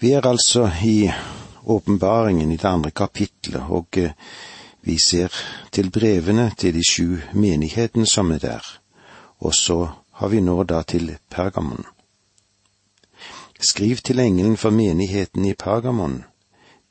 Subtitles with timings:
[0.00, 1.10] Vi er altså i
[1.64, 4.12] åpenbaringen i det andre kapitlet, og eh,
[4.80, 5.28] vi ser
[5.72, 8.64] til brevene til de sju menighetene som er der,
[9.38, 11.84] og så har vi nå da til Pergamon.
[13.60, 16.24] Skriv til engelen for menigheten i Pergamon.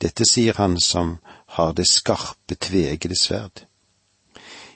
[0.01, 1.17] Dette sier han som
[1.57, 3.65] har det skarpe, tvegede sverd.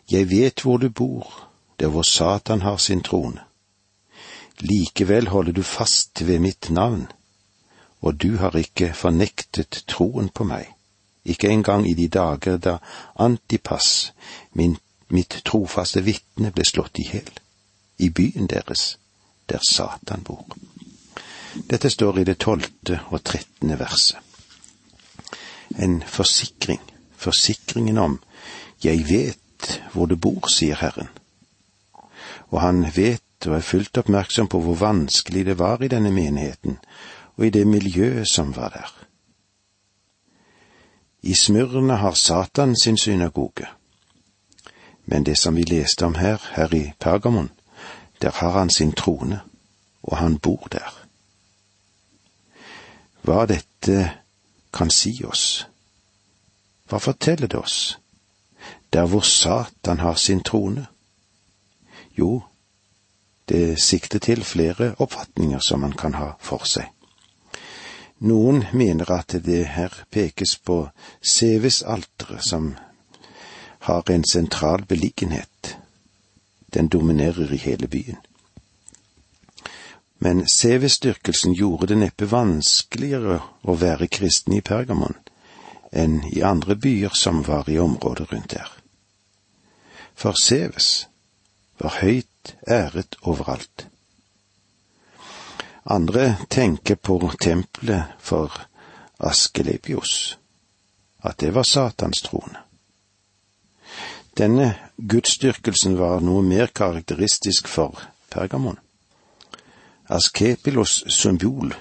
[0.10, 3.46] Jeg vet hvor du bor, der hvor Satan har sin trone.
[4.60, 7.08] Likevel holder du fast ved mitt navn,
[8.04, 10.68] og du har ikke fornektet troen på meg,
[11.24, 12.78] ikke engang i de dager da
[13.16, 14.12] Antipas,
[14.60, 14.76] min,
[15.08, 17.32] mitt trofaste vitne, ble slått i hjel,
[18.04, 18.98] i byen deres,
[19.48, 20.44] der Satan bor.
[21.70, 24.20] Dette står i det tolvte og trettende verset.
[25.80, 26.82] En forsikring,
[27.18, 28.20] forsikringen om
[28.84, 31.08] jeg vet hvor du bor, sier Herren.
[32.52, 36.78] Og han vet og er fullt oppmerksom på hvor vanskelig det var i denne menigheten
[37.38, 39.06] og i det miljøet som var der.
[41.22, 43.68] I Smyrna har Satan sin synagoge,
[45.06, 47.52] men det som vi leste om her, her i Pergamon,
[48.22, 49.42] der har han sin trone,
[50.04, 51.06] og han bor der.
[53.22, 54.12] Hva dette
[54.74, 55.68] kan si oss,
[56.90, 58.00] hva forteller det oss,
[58.94, 60.88] der hvor Satan har sin trone?
[62.18, 62.42] Jo,
[63.50, 66.92] det sikter til flere oppfatninger som man kan ha for seg.
[68.24, 70.78] Noen mener at det her pekes på
[71.22, 72.76] Seves-alteret, som
[73.84, 75.78] har en sentral beliggenhet.
[76.74, 78.18] Den dominerer i hele byen.
[80.20, 85.20] Men Seves-dyrkelsen gjorde det neppe vanskeligere å være kristen i Pergamon
[85.92, 88.70] enn i andre byer som var i området rundt der.
[90.16, 91.08] For Seves
[91.82, 93.88] var høyt æret overalt.
[95.86, 98.52] Andre tenker på tempelet for
[99.20, 100.38] Askelepios,
[101.24, 102.58] at det var Satans trone.
[104.38, 108.00] Denne gudsdyrkelsen var noe mer karakteristisk for
[108.32, 108.80] Pergamon.
[110.08, 111.76] Askepilos symbol,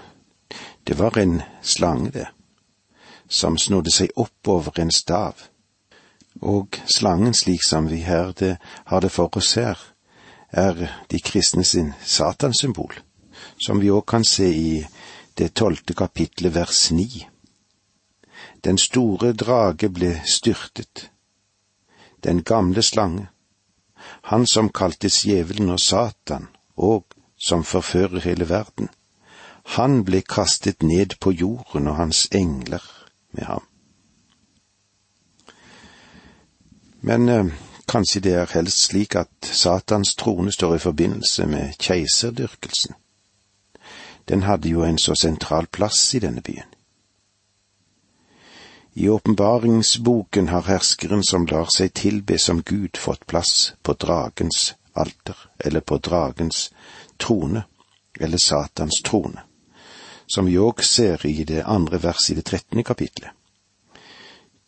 [0.85, 2.27] det var en slange, det,
[3.29, 5.47] som snodde seg oppover en stav,
[6.43, 9.79] og slangen slik som vi her det, har det for oss her,
[10.51, 12.99] er de kristne sin satanssymbol
[13.65, 14.87] som vi òg kan se i
[15.39, 17.27] det tolvte kapitlet vers ni.
[18.65, 21.11] Den store drage ble styrtet,
[22.25, 23.29] den gamle slange,
[24.23, 27.05] han som kaltes djevelen og Satan, og
[27.39, 28.89] som forfører hele verden.
[29.65, 32.83] Han ble kastet ned på jorden og hans engler
[33.33, 33.67] med ham.
[37.03, 37.47] Men eh,
[37.89, 42.95] kanskje det er helst slik at Satans trone står i forbindelse med keiserdyrkelsen.
[44.25, 46.69] Den hadde jo en så sentral plass i denne byen.
[48.95, 55.37] I åpenbaringsboken har herskeren som lar seg tilbe som Gud, fått plass på dragens alter,
[55.59, 56.73] eller på dragens
[57.17, 57.65] trone,
[58.21, 59.41] eller Satans trone,
[60.27, 63.33] som vi òg ser i det andre verset i det trettende kapitlet.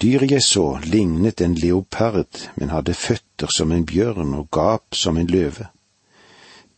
[0.01, 5.17] Dyret jeg så lignet en leopard, men hadde føtter som en bjørn og gap som
[5.17, 5.69] en løve.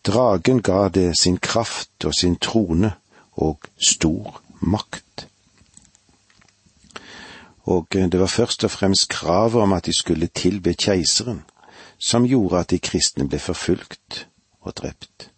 [0.06, 2.92] Dragen ga det sin kraft og sin trone
[3.32, 3.58] og
[3.88, 5.26] stor makt.
[7.66, 11.42] Og det var først og fremst kravet om at de skulle tilbe keiseren,
[11.98, 14.28] som gjorde at de kristne ble forfulgt
[14.60, 15.30] og drept.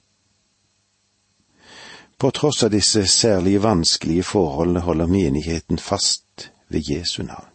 [2.18, 7.52] På tross av disse særlig vanskelige forholdene holder menigheten fast ved Jesu navn.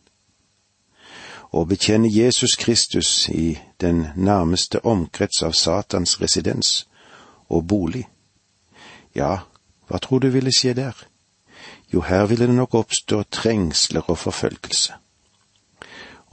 [1.53, 6.87] Å bekjenne Jesus Kristus i den nærmeste omkrets av Satans residens
[7.53, 8.07] og bolig.
[9.15, 9.45] Ja,
[9.87, 10.97] hva tror du ville skje der?
[11.93, 14.93] Jo, her ville det nok oppstå trengsler og forfølgelse.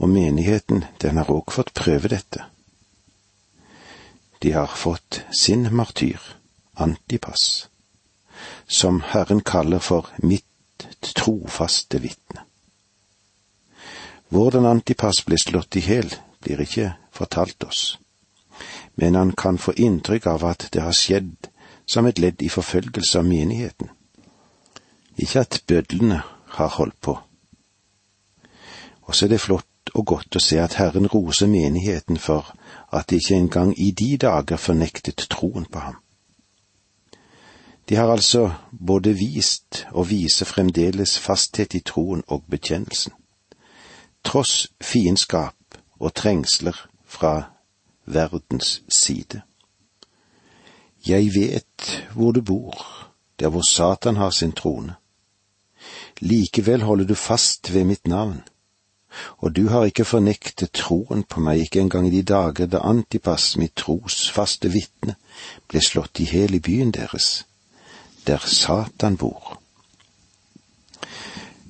[0.01, 2.47] Og menigheten, den har òg fått prøve dette.
[4.41, 6.17] De har fått sin martyr,
[6.73, 7.69] Antipas,
[8.67, 12.47] som Herren kaller for mitt trofaste vitne.
[14.33, 16.09] Hvordan Antipas ble slått i hjel,
[16.41, 18.00] blir ikke fortalt oss
[18.95, 21.49] men han kan få inntrykk av at det har skjedd
[21.85, 23.89] som et ledd i forfølgelse av menigheten.
[25.17, 26.21] Ikke at bødlene
[26.57, 27.17] har holdt på.
[29.01, 32.53] Og så er det flott og godt å se at Herren roser menigheten for
[32.91, 35.97] at de ikke engang i de dager fornektet troen på ham.
[37.89, 43.11] De har altså både vist og viser fremdeles fasthet i troen og bekjennelsen,
[44.23, 45.55] tross fiendskap
[45.99, 47.50] og trengsler fra
[48.13, 49.41] verdens side.
[51.07, 52.85] Jeg vet hvor du bor,
[53.39, 54.95] der hvor Satan har sin trone.
[56.19, 58.43] Likevel holder du fast ved mitt navn,
[59.37, 63.57] og du har ikke fornektet troen på meg, ikke engang i de dager da Antipas,
[63.57, 65.17] mitt trosfaste vitne,
[65.67, 67.45] ble slått i hjel i byen deres,
[68.27, 69.57] der Satan bor.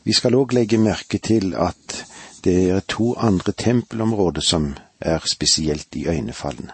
[0.04, 2.02] Vi skal òg legge merke til at
[2.44, 6.74] det er to andre tempelområder som er spesielt iøynefallende.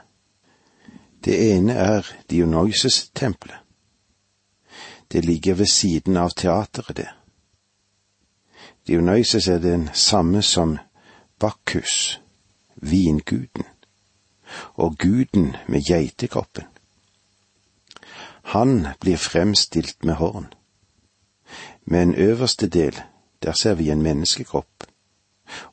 [1.25, 3.57] Det ene er Dionysus-tempelet.
[5.11, 7.07] Det ligger ved siden av teateret, det.
[8.87, 10.77] Dionysus er den samme som
[11.39, 12.21] Bakkus,
[12.75, 13.65] vinguden,
[14.73, 16.63] og guden med geitekroppen.
[18.43, 20.53] Han blir fremstilt med horn.
[21.91, 23.01] en øverste del,
[23.43, 24.83] der ser vi en menneskekropp,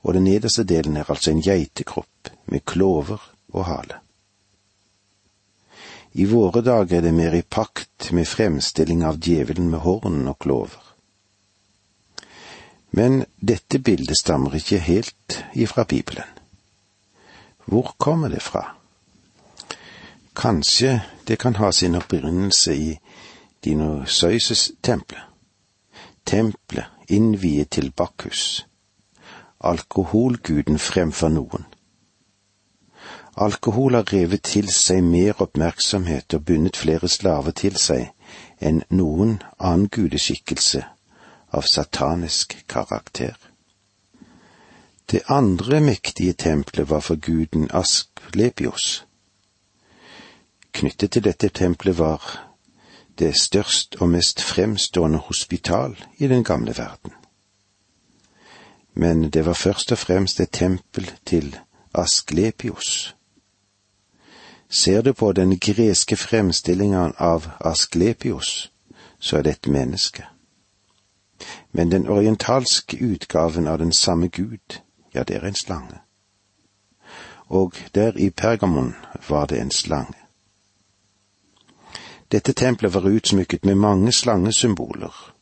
[0.03, 3.21] og den nederste delen er altså en geitekropp med klover
[3.53, 4.01] og hale.
[6.13, 10.39] I våre dager er det mer i pakt med fremstilling av djevelen med horn og
[10.39, 10.81] klover.
[12.95, 16.29] Men dette bildet stammer ikke helt ifra Bibelen.
[17.67, 18.63] Hvor kommer det fra?
[20.37, 22.99] Kanskje det kan ha sin opprinnelse i
[23.65, 25.23] Dinosausus-tempelet.
[26.25, 28.67] Tempelet innviet til Bakkus,
[29.61, 31.67] alkoholguden fremfor noen.
[33.37, 38.13] Alkohol har revet til seg mer oppmerksomhet og bundet flere slaver til seg
[38.63, 40.85] enn noen annen gudeskikkelse
[41.51, 43.35] av satanisk karakter.
[45.11, 49.05] Det andre mektige tempelet var for guden Asklepios.
[50.73, 52.23] Knyttet til dette tempelet var
[53.19, 57.13] det størst og mest fremstående hospital i den gamle verden.
[58.95, 61.57] Men det var først og fremst et tempel til
[61.95, 63.17] Asklepios
[64.75, 68.71] Ser du på den greske fremstillingen av Asklepios,
[69.19, 70.25] så er det et menneske.
[71.73, 74.81] Men den orientalske utgaven av den samme Gud,
[75.15, 76.01] ja, det er en slange.
[77.47, 78.95] Og der i Pergamon
[79.29, 80.19] var det en slange.
[82.33, 85.33] Dette tempelet var utsmykket med mange slangesymboler,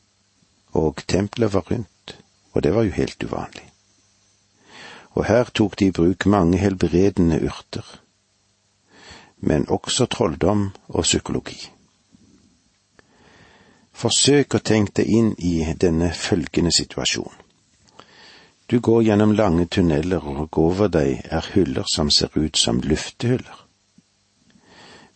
[0.72, 2.18] og tempelet var rundt,
[2.52, 3.72] og det var jo helt uvanlig.
[5.10, 8.01] Og her tok de i bruk mange helbredende urter
[9.42, 11.58] men også trolldom og psykologi.
[13.92, 17.34] Forsøk å tenke deg inn i denne følgende situasjon.
[18.70, 23.58] Du går gjennom lange tunneler, og over deg er hyller som ser ut som luftehyller.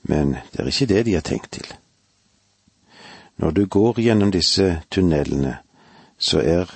[0.03, 1.71] Men det er ikke det de har tenkt til.
[3.37, 5.57] Når du går gjennom disse tunnelene,
[6.19, 6.71] så er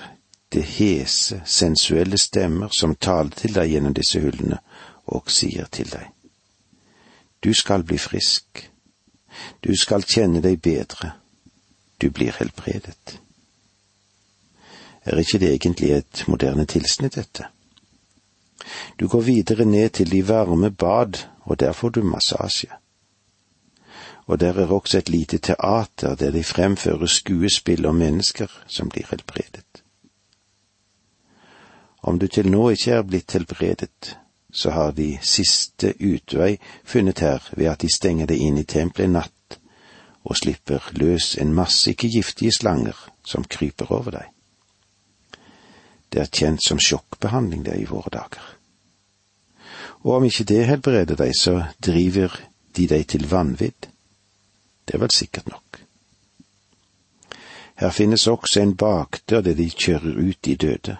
[0.53, 4.59] det hese, sensuelle stemmer som taler til deg gjennom disse hullene
[5.07, 6.20] og sier til deg.
[7.45, 8.71] Du skal bli frisk.
[9.61, 11.15] Du skal kjenne deg bedre.
[12.01, 13.21] Du blir helbredet.
[15.05, 17.49] Er ikke det egentlig et moderne tilsnitt, dette?
[19.01, 22.69] Du går videre ned til de varme bad, og der får du massasje.
[24.27, 29.07] Og der er også et lite teater der de fremfører skuespill om mennesker som blir
[29.11, 29.83] helbredet.
[32.03, 34.17] Om du til nå ikke er blitt helbredet,
[34.53, 39.09] så har de siste utvei funnet her ved at de stenger deg inn i tempelet
[39.09, 39.59] en natt
[40.25, 44.27] og slipper løs en masse ikke giftige slanger som kryper over deg.
[46.13, 48.43] Det er kjent som sjokkbehandling det i våre dager.
[50.03, 52.35] Og om ikke det helbreder deg, så driver
[52.77, 53.89] de deg til vanvidd.
[54.85, 55.81] Det er vel sikkert nok.
[57.81, 60.97] Her finnes også en bakdør der de kjører ut de døde.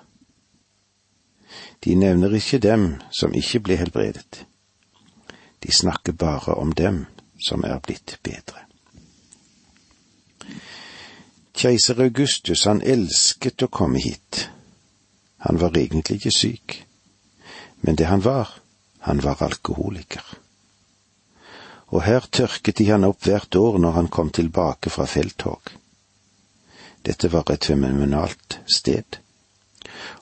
[1.81, 4.45] De nevner ikke dem som ikke ble helbredet.
[5.61, 7.07] De snakker bare om dem
[7.41, 8.67] som er blitt bedre.
[11.57, 14.47] Keiser Augustus, han elsket å komme hit.
[15.45, 16.77] Han var egentlig ikke syk,
[17.81, 18.49] men det han var,
[19.05, 20.25] han var alkoholiker.
[21.91, 25.73] Og her tørket de han opp hvert år når han kom tilbake fra felttog.
[27.03, 29.21] Dette var et fenomenalt sted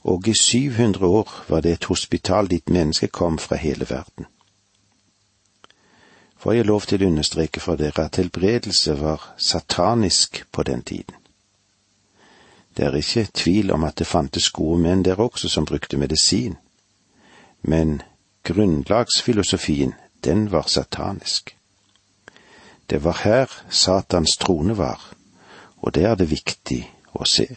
[0.02, 4.26] og i 700 år var det et hospital dit mennesker kom fra hele verden.
[6.38, 11.14] Får jeg lov til å understreke for dere at helbredelse var satanisk på den tiden.
[12.76, 16.54] Det er ikke tvil om at det fantes gode menn der også som brukte medisin,
[17.62, 18.02] men
[18.44, 19.94] grunnlagsfilosofien,
[20.24, 21.56] den var satanisk.
[22.90, 25.14] Det var her Satans trone var,
[25.76, 27.48] og det er det viktig å se,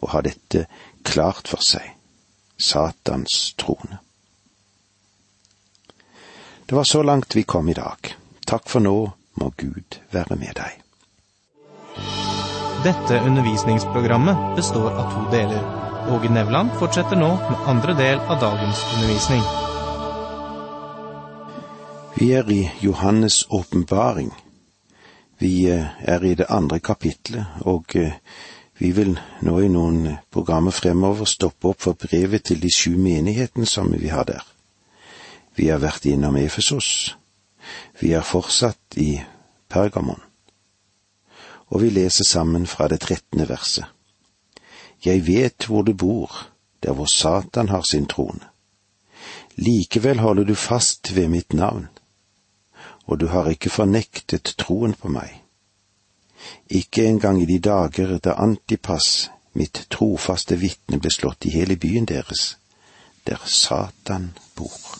[0.00, 0.66] og ha dette
[1.04, 1.94] klart for seg
[2.62, 3.98] Satans trone.
[6.66, 8.14] Det var så langt vi kom i dag.
[8.46, 8.96] Takk for nå,
[9.34, 10.78] må Gud være med deg.
[12.82, 15.66] Dette undervisningsprogrammet består av to deler.
[16.10, 19.44] Åge Nevland fortsetter nå med andre del av dagens undervisning.
[22.16, 24.32] Vi er i Johannes' åpenbaring.
[25.38, 28.18] Vi eh, er i det andre kapitlet, og eh,
[28.78, 33.66] vi vil nå i noen programmer fremover stoppe opp for brevet til de sju menighetene
[33.68, 34.42] som vi har der.
[35.56, 37.16] Vi har vært innom Efesos.
[38.00, 39.14] Vi er fortsatt i
[39.68, 40.22] Pergamon
[41.72, 43.84] og vi leser sammen fra det trettende verset.
[45.04, 46.48] Jeg vet hvor du bor,
[46.82, 48.44] der hvor Satan har sin trone.
[49.56, 51.88] Likevel holder du fast ved mitt navn,
[53.06, 55.41] og du har ikke fornektet troen på meg.
[56.70, 62.08] Ikke engang i de dager da Antipas, mitt trofaste vitne, ble slått i hele byen
[62.08, 62.56] deres,
[63.26, 64.98] der Satan bor.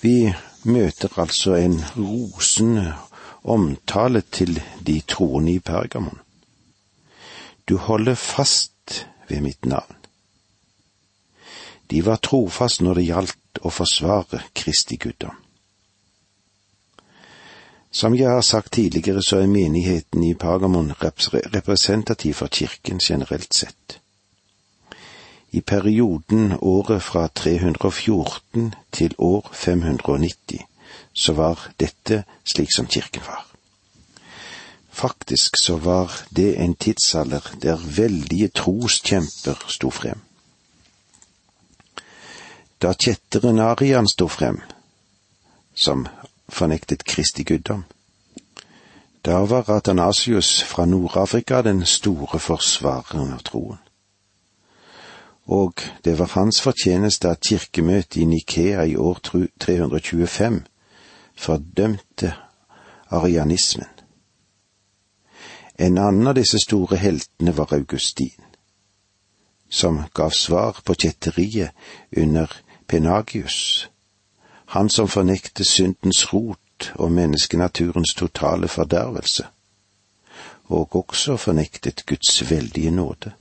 [0.00, 0.32] Vi
[0.64, 2.94] møter altså en rosende
[3.44, 6.20] omtale til de troende i Pergamon.
[7.68, 9.96] Du holder fast ved mitt navn.
[11.90, 15.36] De var trofast når det gjaldt å forsvare Kristi guddom.
[17.90, 24.00] Som jeg har sagt tidligere, så er menigheten i Pergamon representativ for kirken generelt sett.
[25.50, 30.60] I perioden året fra 314 til år 590
[31.12, 33.46] så var dette slik som kirken var.
[34.90, 40.20] Faktisk så var det en tidsalder der veldige troskjemper sto frem.
[42.82, 44.60] Da kjetteren Arian sto frem,
[45.74, 46.06] som
[46.48, 47.84] fornektet Kristi guddom,
[49.24, 53.78] da var Ratanasius fra Nord-Afrika den store forsvareren av troen.
[55.48, 59.18] Og det var hans fortjeneste at kirkemøtet i Nikea i år
[59.60, 60.60] 325
[61.36, 62.34] fordømte
[63.10, 63.88] arianismen.
[65.78, 68.44] En annen av disse store heltene var Augustin,
[69.70, 71.70] som gav svar på kjetteriet
[72.16, 72.52] under
[72.88, 73.88] Penagius,
[74.74, 79.46] han som fornekte syndens rot og menneskenaturens totale fordervelse,
[80.68, 83.32] og også fornektet Guds veldige nåde.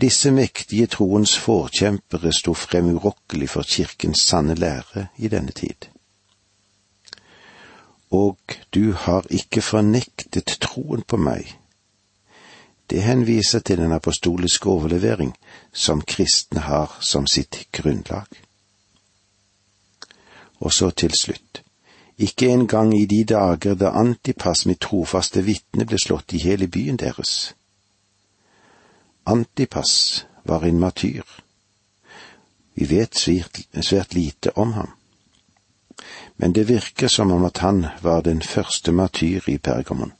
[0.00, 5.92] Disse mektige troens forkjempere sto frem urokkelig for kirkens sanne lære i denne tid
[8.12, 8.38] og
[8.74, 11.48] du har ikke fornektet troen på meg.
[12.90, 15.32] Det henviser til den apostoliske overlevering
[15.72, 18.28] som kristne har som sitt grunnlag.
[20.62, 21.62] Og så til slutt.
[22.18, 27.00] Ikke engang i de dager da Antipas, mitt trofaste vitne, ble slått i hele byen
[27.02, 27.52] deres.
[29.26, 31.26] Antipas var en matyr.
[32.74, 34.92] Vi vet svært, svært lite om ham
[36.36, 40.12] men det virker som om at han var den første martyr i Pergamon,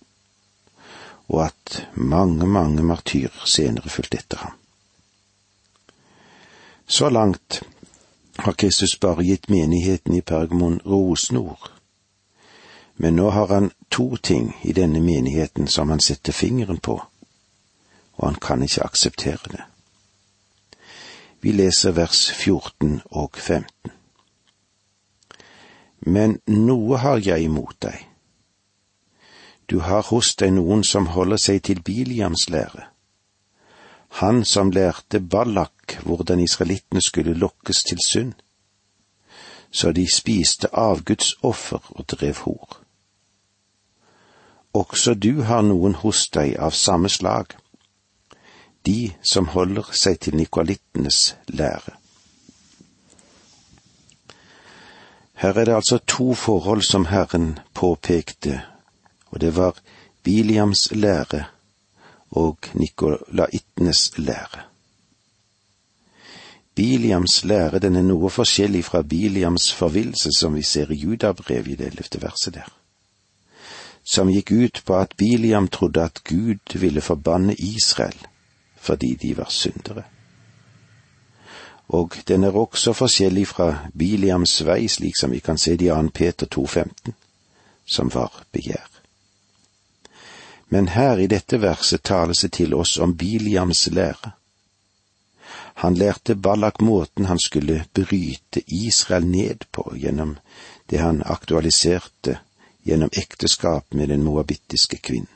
[1.28, 4.52] og at mange, mange martyrer senere fulgte etter ham.
[6.86, 7.62] Så langt
[8.42, 11.70] har Kristus bare gitt menigheten i Pergamon rosenord,
[12.96, 17.02] men nå har han to ting i denne menigheten som han setter fingeren på,
[18.12, 19.62] og han kan ikke akseptere det.
[21.40, 23.90] Vi leser vers 14 og 15.
[26.06, 27.98] Men noe har jeg imot deg.
[29.70, 32.91] Du har hos deg noen som holder seg til Biliams lære.
[34.12, 38.32] Han som lærte Ballak hvordan israelittene skulle lokkes til synd,
[39.70, 42.78] så de spiste avgudsoffer og drev hor.
[44.72, 47.56] Også du har noen hos deg av samme slag,
[48.86, 51.96] de som holder seg til nikoalittenes lære.
[55.42, 58.60] Her er det altså to forhold som Herren påpekte,
[59.30, 59.80] og det var
[60.22, 61.46] Biliams lære
[62.32, 64.68] og nikolaittenes lære.
[66.74, 71.76] Biliams lære den er noe forskjellig fra Biliams forvillelse som vi ser i Judabrevet i
[71.76, 72.70] det ellevte verset der,
[74.04, 78.16] som gikk ut på at Biliam trodde at Gud ville forbanne Israel
[78.82, 80.02] fordi de var syndere
[81.92, 85.92] og den er også forskjellig fra Biliams vei, slik som vi kan se det i
[85.92, 86.08] 2.
[86.14, 87.12] Peter 2,15,
[87.86, 88.91] som var begjær.
[90.72, 94.32] Men her i dette verset tales det til oss om Biliams lære.
[95.82, 100.38] Han lærte Ballak måten han skulle bryte Israel ned på gjennom
[100.90, 102.38] det han aktualiserte
[102.84, 105.32] gjennom ekteskap med den moabittiske kvinnen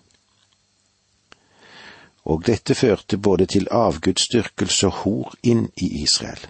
[2.27, 6.41] og dette førte både til avgudsdyrkelse og hor inn i Israel.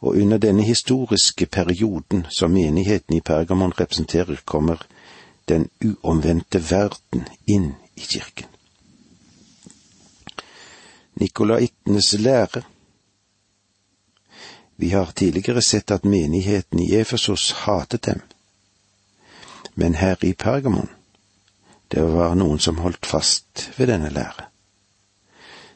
[0.00, 4.84] Og under denne historiske perioden som menigheten i Pergamon representerer, kommer
[5.48, 8.48] den uomvendte verden inn i kirken.
[11.20, 12.62] Nikolaittenes lære
[14.76, 18.20] Vi har tidligere sett at menigheten i Efesos hatet dem,
[19.74, 20.88] men her i Pergamon,
[21.88, 24.46] det var noen som holdt fast ved denne lære.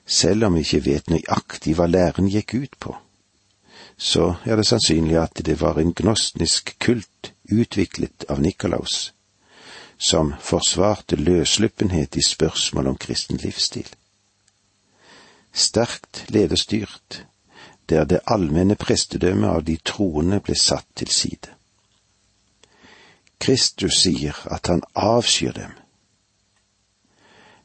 [0.06, 2.96] Selv om vi ikke vet nøyaktig hva læren gikk ut på,
[3.96, 9.12] så er det sannsynlig at det var en gnostnisk kult utviklet av Nikolaus,
[10.04, 13.88] som forsvarte løssluppenhet i spørsmål om kristen livsstil.
[15.52, 17.24] Sterkt lederstyrt,
[17.88, 21.54] der det allmenne prestedømmet av de troende ble satt til side.
[23.40, 25.72] Kristus sier at han avskyr dem.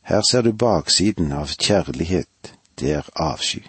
[0.01, 3.61] Her ser du baksiden av kjærlighet, det er avsky.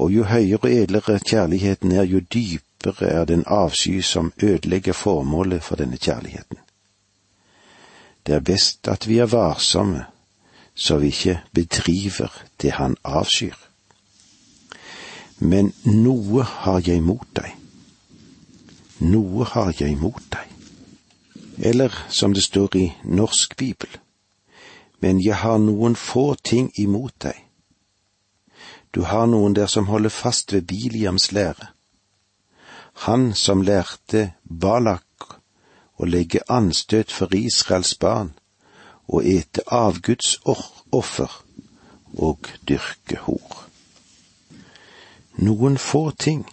[0.00, 5.62] Og jo høyere og edlere kjærligheten er, jo dypere er den avsky som ødelegger formålet
[5.62, 6.58] for denne kjærligheten.
[8.26, 10.04] Det er best at vi er varsomme,
[10.74, 13.56] så vi ikke bedriver det han avskyr.
[15.40, 17.56] Men noe har jeg mot deg.
[19.00, 20.46] Noe har jeg mot deg.
[21.60, 23.88] Eller som det står i norsk bibel,
[25.00, 27.36] men jeg har noen få ting imot deg.
[28.94, 31.70] Du har noen der som holder fast ved Biliams lære.
[33.06, 35.04] Han som lærte Balak
[36.00, 38.32] å legge anstøt for Israels barn
[39.10, 41.34] og ete avguds offer
[42.16, 43.66] og dyrke hor.
[45.44, 46.46] Noen få ting.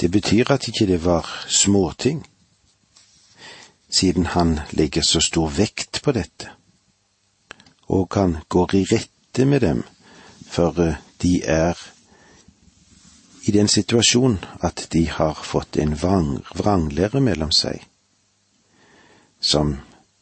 [0.00, 2.24] Det betyr at ikke det var småting,
[3.90, 6.50] siden han legger så stor vekt på dette,
[7.86, 9.84] og han går i rette med dem
[10.52, 11.78] for de er
[13.44, 17.82] i den situasjon at de har fått en vranglære mellom seg,
[19.40, 19.74] som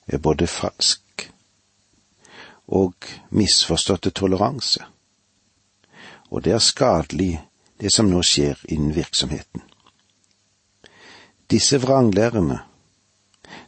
[0.07, 1.27] er både falsk
[2.71, 4.85] og misforståtte toleranse.
[6.31, 7.41] Og det er skadelig,
[7.81, 9.65] det som nå skjer innen virksomheten.
[11.51, 12.61] Disse vranglærerne,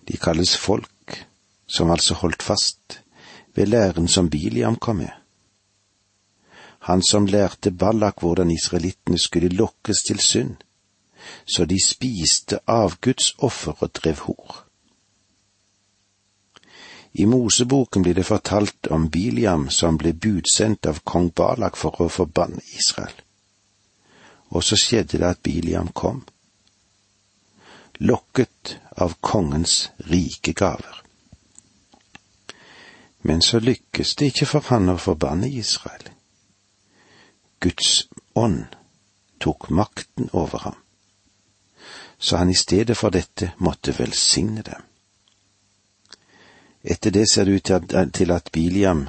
[0.09, 1.27] de kalles folk,
[1.67, 3.01] som altså holdt fast
[3.55, 5.22] ved læren som Biliam kom med
[6.89, 10.57] han som lærte Ballak hvordan israelittene skulle lokkes til synd,
[11.47, 14.65] så de spiste avgudsoffer og drev hor.
[17.13, 22.09] I Moseboken blir det fortalt om Biliam som ble budsendt av kong Balak for å
[22.09, 23.15] forbanne Israel.
[24.51, 26.25] Og så skjedde det at Biliam kom,
[28.01, 31.03] lokket av kongens rike gaver.
[33.23, 36.12] Men så lykkes det ikke for han å forbanne Israel.
[37.63, 38.77] Guds ånd
[39.39, 40.75] tok makten over ham,
[42.19, 44.83] så han i stedet for dette måtte velsigne dem.
[46.83, 47.71] Etter det ser det ut
[48.19, 49.05] til at Biliam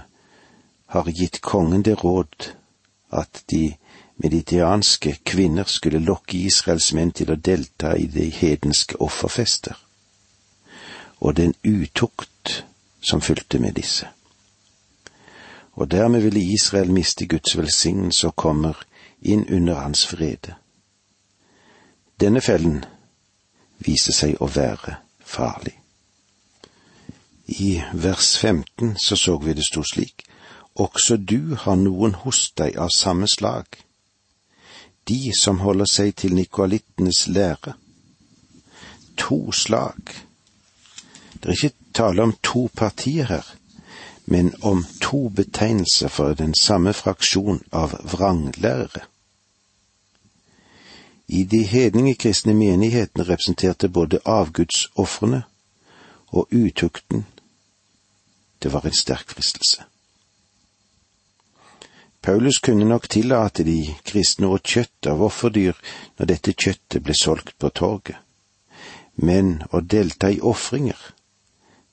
[0.93, 2.51] har gitt kongen det råd
[3.09, 3.73] at de
[4.21, 9.73] meditianske kvinner skulle lokke Israels menn til å delta i de hedenske offerfester,
[11.25, 12.59] og den utukt
[13.01, 14.12] som fulgte med disse
[15.73, 18.83] og dermed ville Israel miste Guds velsignelse og kommer
[19.21, 20.55] inn under hans frede.
[22.19, 22.83] Denne fellen
[23.79, 25.73] viser seg å være farlig.
[27.47, 30.23] I vers 15 så så vi det sto slik,
[30.75, 33.65] også du har noen hos deg av samme slag,
[35.09, 37.73] de som holder seg til nikoalittenes lære.
[39.17, 40.13] To slag.
[41.33, 43.51] Det er ikke tale om to partier her
[44.25, 49.05] men om to betegnelser for den samme fraksjon av vranglærere.
[51.27, 55.43] I de hedningekristne menighetene representerte både avgudsofrene
[56.27, 57.25] og utukten
[58.63, 59.83] det var en sterk fristelse.
[62.21, 65.75] Paulus kunne nok tillate de kristne å kjøtt av offerdyr
[66.19, 68.15] når dette kjøttet ble solgt på torget,
[69.15, 70.95] men å delta i ofringer,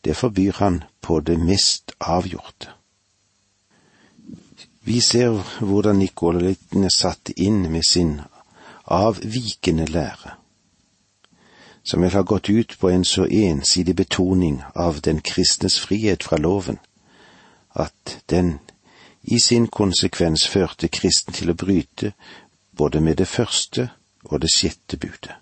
[0.05, 2.68] det forbyr han på det mest avgjorte.
[4.82, 8.20] Vi ser hvordan Nikolaitene satte inn med sin
[8.84, 10.34] avvikende lære,
[11.82, 16.36] som vel har gått ut på en så ensidig betoning av den kristnes frihet fra
[16.36, 16.78] loven,
[17.74, 18.58] at den
[19.22, 22.12] i sin konsekvens førte kristen til å bryte
[22.72, 23.90] både med det første
[24.24, 25.36] og det sjette budet.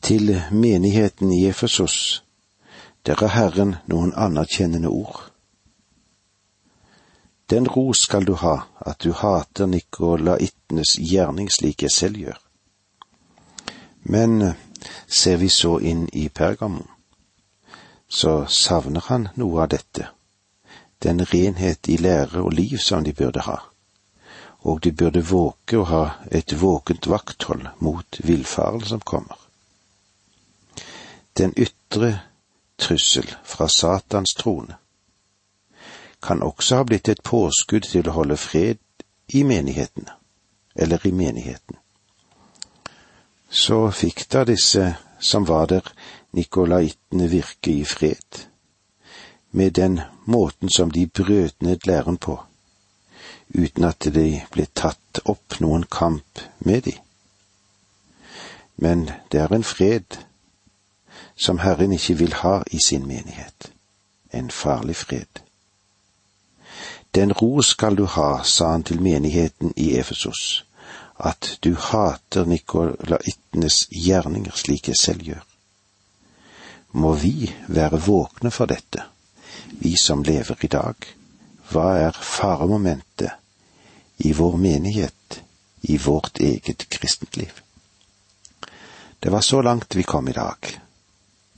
[0.00, 2.22] Til menigheten i Efesos
[3.06, 5.30] der har Herren noen anerkjennende ord.
[7.50, 12.38] Den ros skal du ha, at du hater nikolaittenes gjerning slik jeg selv gjør.
[14.02, 14.58] Men eh,
[15.06, 16.88] Ser vi så inn i Pergamon,
[18.08, 20.06] så savner han noe av dette,
[21.04, 23.58] den renhet i lære og liv som de burde ha,
[24.64, 29.36] og de burde våke å ha et våkent vakthold mot villfarelsen som kommer.
[31.36, 32.14] Den ytre
[32.80, 34.80] trussel fra Satans trone
[36.22, 38.80] kan også ha blitt et påskudd til å holde fred
[39.32, 40.12] i menighetene,
[40.74, 41.76] eller i menigheten.
[43.50, 45.86] Så fikk da disse som var der,
[46.32, 48.44] nikolaitene virke i fred,
[49.50, 52.36] med den måten som de brøt ned læren på,
[53.54, 56.94] uten at det ble tatt opp noen kamp med de.
[58.76, 60.20] Men det er en fred
[61.36, 63.72] som Herren ikke vil ha i sin menighet,
[64.32, 65.42] en farlig fred.
[67.14, 70.64] Den ro skal du ha, sa han til menigheten i Efesos,
[71.18, 75.46] at du hater nikolaitenes gjerninger slik jeg selv gjør.
[76.92, 79.02] Må vi være våkne for dette,
[79.70, 80.94] vi som lever i dag.
[81.70, 83.30] Hva er faremomentet
[84.18, 85.42] i vår menighet,
[85.82, 87.52] i vårt eget kristent liv?
[89.20, 90.80] Det var så langt vi kom i dag.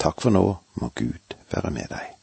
[0.02, 0.42] Takk for nå,
[0.82, 2.21] må Gud være med deg.